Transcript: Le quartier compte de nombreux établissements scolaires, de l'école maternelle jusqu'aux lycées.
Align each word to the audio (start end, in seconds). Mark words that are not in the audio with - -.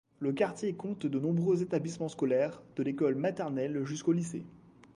Le 0.19 0.33
quartier 0.33 0.73
compte 0.73 1.05
de 1.05 1.19
nombreux 1.19 1.61
établissements 1.61 2.09
scolaires, 2.09 2.63
de 2.75 2.81
l'école 2.81 3.13
maternelle 3.13 3.85
jusqu'aux 3.85 4.13
lycées. 4.13 4.47